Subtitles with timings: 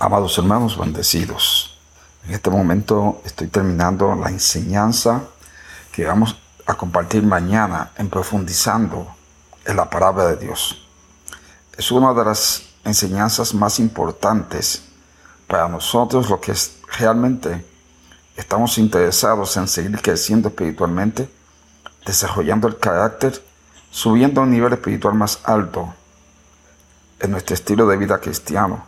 [0.00, 1.76] Amados hermanos, bendecidos.
[2.24, 5.24] En este momento estoy terminando la enseñanza
[5.90, 9.08] que vamos a compartir mañana en profundizando
[9.64, 10.86] en la palabra de Dios.
[11.76, 14.84] Es una de las enseñanzas más importantes
[15.48, 16.54] para nosotros, lo que
[16.96, 17.66] realmente
[18.36, 21.28] estamos interesados en seguir creciendo espiritualmente,
[22.06, 23.44] desarrollando el carácter,
[23.90, 25.92] subiendo a un nivel espiritual más alto
[27.18, 28.86] en nuestro estilo de vida cristiano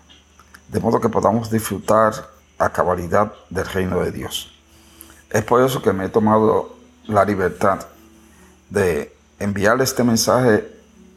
[0.71, 2.13] de modo que podamos disfrutar
[2.59, 4.53] a cabalidad del reino de Dios.
[5.31, 7.87] Es por eso que me he tomado la libertad
[8.69, 10.71] de enviarle este mensaje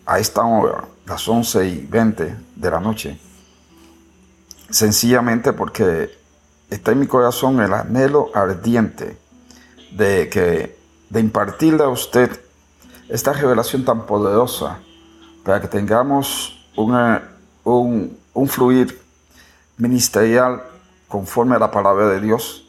[0.05, 3.19] a esta hora, las 11 y 20 de la noche,
[4.69, 6.09] sencillamente porque
[6.69, 9.17] está en mi corazón el anhelo ardiente
[9.91, 10.77] de que
[11.09, 12.31] de impartirle a usted
[13.09, 14.79] esta revelación tan poderosa
[15.43, 19.02] para que tengamos un, un fluir
[19.77, 20.63] ministerial
[21.07, 22.67] conforme a la palabra de Dios,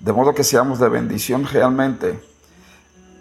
[0.00, 2.18] de modo que seamos de bendición realmente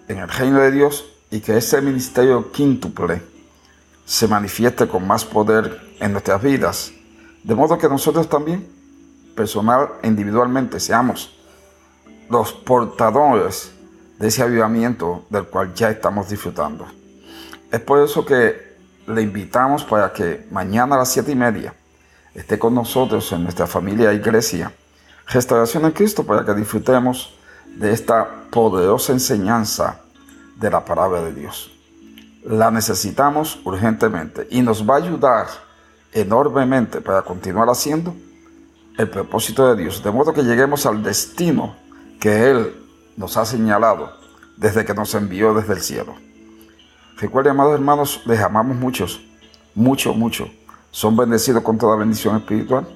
[0.08, 3.22] en el reino de Dios y que ese ministerio quíntuple
[4.06, 6.92] se manifieste con más poder en nuestras vidas,
[7.44, 8.68] de modo que nosotros también,
[9.36, 11.38] personal e individualmente, seamos
[12.30, 13.72] los portadores
[14.20, 16.86] de ese avivamiento del cual ya estamos disfrutando.
[17.72, 18.72] Es por eso que
[19.08, 21.74] le invitamos para que mañana a las siete y media
[22.34, 24.72] esté con nosotros en nuestra familia iglesia.
[25.28, 27.36] Restauración en Cristo para que disfrutemos
[27.76, 30.02] de esta poderosa enseñanza
[30.58, 31.72] de la palabra de Dios.
[32.44, 35.48] La necesitamos urgentemente y nos va a ayudar
[36.12, 38.16] enormemente para continuar haciendo
[38.98, 41.76] el propósito de Dios, de modo que lleguemos al destino
[42.20, 42.76] que Él
[43.16, 44.12] nos ha señalado
[44.58, 46.16] desde que nos envió desde el cielo.
[47.18, 49.22] Recuerden, amados hermanos, les amamos muchos,
[49.76, 50.50] mucho, mucho
[50.92, 52.88] son bendecidos con toda bendición espiritual.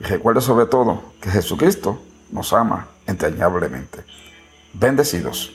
[0.00, 2.00] Y recuerde sobre todo que Jesucristo
[2.30, 4.04] nos ama entrañablemente.
[4.72, 5.52] Bendecidos.